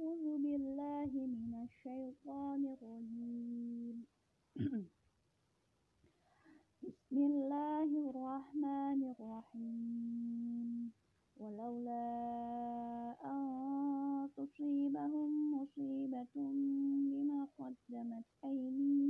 [0.00, 3.96] أعوذ بالله من الشيطان الرجيم.
[6.88, 10.92] بسم الله الرحمن الرحيم.
[11.36, 12.08] ولولا
[13.32, 13.42] أن
[14.36, 16.34] تصيبهم مصيبة
[17.12, 19.09] بما قدمت أيديهم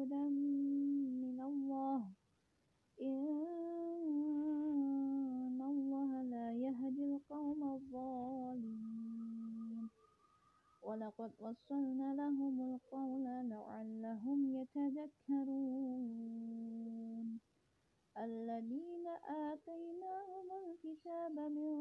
[11.39, 16.07] ولقد وصلنا لهم القول لعلهم يتذكرون.
[18.17, 21.73] الذين آتيناهم الكتاب من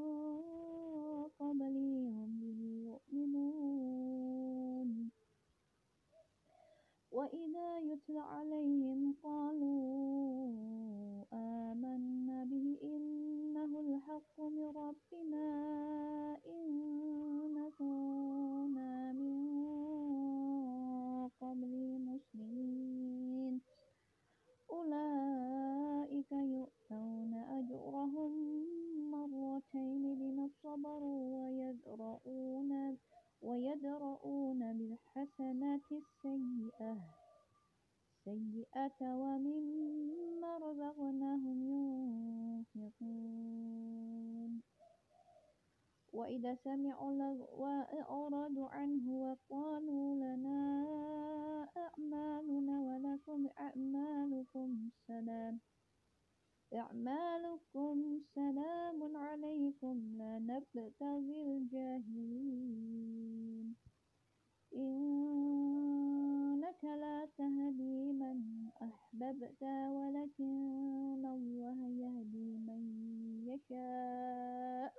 [1.38, 4.88] قبله هم به يؤمنون.
[7.12, 15.69] وإذا يتلى عليهم قالوا آمنا به إنه الحق من ربنا.
[36.90, 37.20] السيئة
[38.24, 41.58] سيئة ومما رزقناهم
[42.74, 44.62] ينفقون.
[46.12, 50.86] وإذا سمعوا لغوا أعرضوا عنه وقالوا لنا
[51.76, 55.60] أعمالنا ولكم أعمالكم سلام.
[56.74, 60.14] أعمالكم سلام عليكم.
[60.18, 62.80] لا نبتغي الجاهلين.
[69.30, 72.82] أحببت ولكن الله يهدي من
[73.46, 74.92] يشاء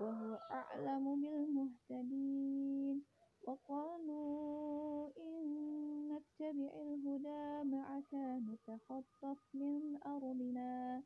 [0.00, 3.02] وهو أعلم بالمهتدين.
[3.42, 5.42] وقالوا إن
[6.08, 8.14] نتبع الهدى معك
[8.48, 11.02] نتخطف من أرضنا.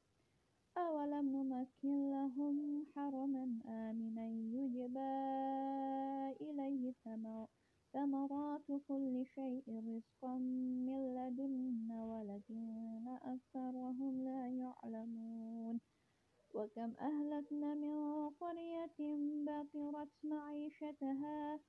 [0.79, 5.15] أولم نمكن لهم حرما آمنا يجبى
[6.41, 7.66] إليه ثمرات
[8.89, 10.39] كل شيء رزقا
[10.87, 15.81] من لدنا ولكن أكثرهم لا يعلمون.
[16.55, 18.99] وكم أهلكنا من قرية
[19.47, 21.61] بطرت معيشتها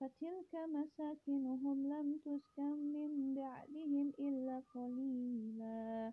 [0.00, 6.12] فتلك مساكنهم لم تسكن من بعدهم إلا قليلا.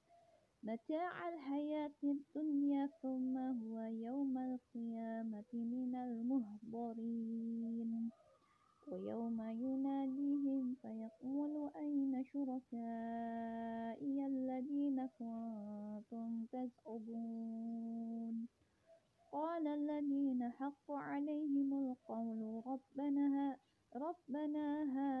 [0.63, 8.09] متاع الحياة الدنيا ثم هو يوم القيامة من المهضرين.
[8.87, 18.47] ويوم يناديهم فيقول أين شركائي الذين كنتم تزعمون؟
[19.31, 23.57] قال الذين حق عليهم القول ربنا
[23.95, 25.20] ربنا هذا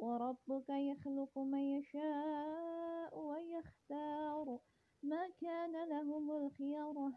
[0.00, 4.58] وربك يخلق من يشاء ويختار
[5.02, 7.12] ما كان لهم الخيرة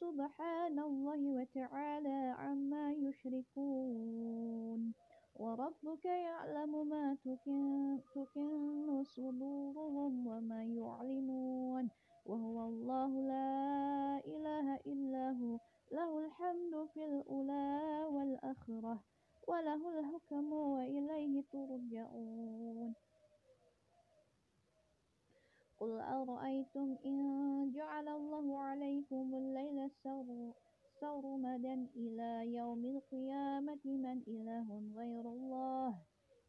[0.00, 4.94] سبحان الله وتعالى عما يشركون.
[5.36, 11.88] وربك يعلم ما تكن, تكن صدورهم وما يعلنون.
[12.26, 15.58] وهو الله لا إله إلا هو.
[15.92, 18.06] له الحمد في الأولى
[19.46, 22.94] وله الحكم وإليه ترجعون.
[25.78, 27.18] قل أرأيتم إن
[27.70, 29.90] جعل الله عليكم الليل
[31.00, 35.94] سرمدا إلى يوم القيامة؟ من إله غير الله؟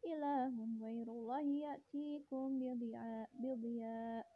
[0.06, 2.48] إله غير الله يأتيكم
[3.38, 4.26] بضياء.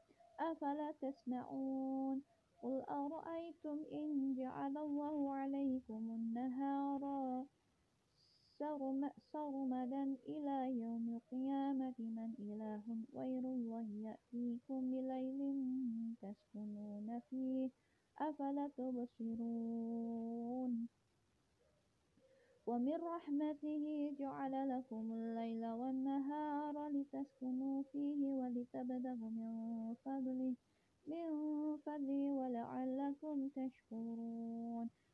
[0.41, 2.23] أفلا تسمعون؟
[2.63, 7.03] قل أرأيتم إن جعل الله عليكم النهار
[9.33, 12.83] سرمدا إلى يوم القيامة من إله
[13.15, 15.41] غير الله يأتيكم بليل
[16.23, 17.71] تسكنون فيه.
[18.19, 20.73] أفلا تبصرون؟
[22.67, 30.55] ومن رحمته جعل لكم الليل والنهار لتسكنوا فيه ولتبتغوا من فضله
[31.07, 31.27] من
[31.77, 34.91] فضله ولعلكم تشكرون.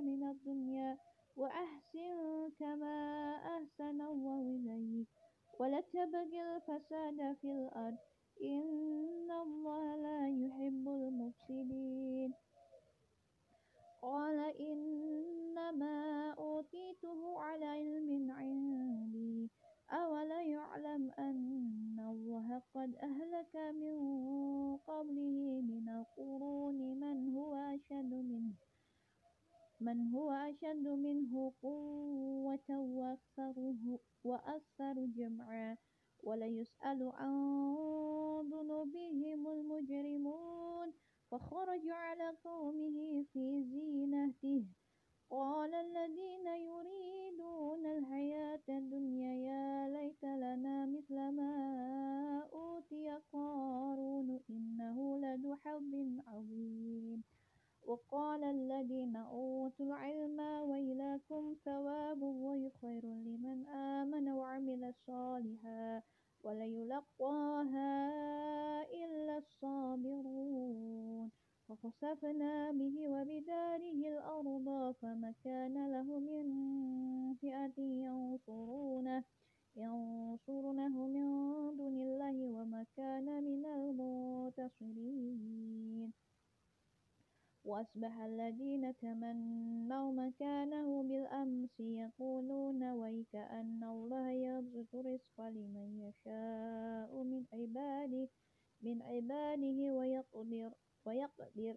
[0.00, 0.98] من الدنيا
[1.36, 2.96] وأحسن كما
[3.36, 5.08] أحسن الله إليك.
[5.58, 7.96] ولا تبغ الفساد في الأرض
[8.42, 12.34] إن الله لا يحب المفسدين.
[14.02, 16.67] قال إنما أوتيته
[29.88, 32.68] من هو أشد منه قوة
[34.24, 35.76] وأكثر جمعا؟
[36.22, 37.34] ولا يسأل عن
[38.52, 40.92] ذنوبهم المجرمون
[41.30, 44.64] فخرج على قومه في زينته.
[45.30, 46.37] قال الذين
[72.08, 76.46] فخسفنا به وبداره الأرض فما كان له من
[77.34, 79.24] فئة ينصرونه
[79.76, 81.26] ينصرونه من
[81.76, 83.66] دون الله وما كان من
[84.56, 85.28] المنتصرين.
[87.64, 98.28] وأصبح الذين تمنوا مكانه بالأمس يقولون ويك أن الله يبسط الرزق لمن يشاء من عباده
[98.80, 100.72] من عباده ويقدر
[101.04, 101.76] ويقدر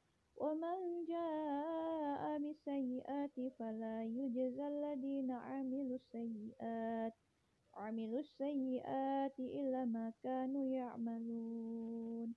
[8.11, 12.35] عملوا السيئات إلا ما كانوا يعملون.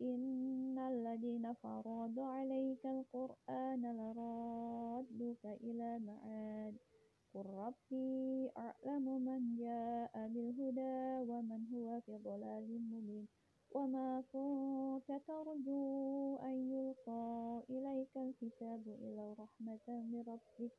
[0.00, 6.74] إن الذين فرضوا عليك القرآن لرادك إلى معاد
[7.34, 13.28] قل ربي أعلم من جاء بالهدى ومن هو في ضلال مبين.
[13.76, 20.72] وما كنت ترجو أن يلقى إليك الكتاب إلا رحمة من ربك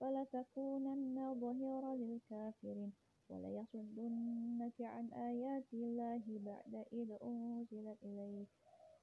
[0.00, 2.92] فلا تكونن ظهيرا للكافرين.
[3.28, 8.48] ولا يصدنك عن آيات الله بعد إذ أنزلت إليك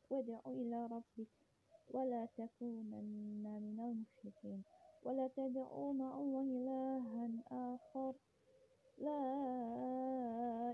[0.10, 1.32] وادع إلى ربك
[1.92, 4.64] ولا تكونن من المشركين
[5.04, 8.14] ولا تدعوا مع الله إلها آخر
[8.98, 9.22] لا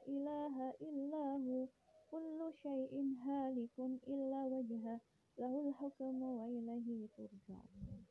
[0.07, 1.67] إله إلا هو
[2.11, 4.99] كل شيء هالك إلا وجهه
[5.37, 8.05] له الحكم وإليه ترجعون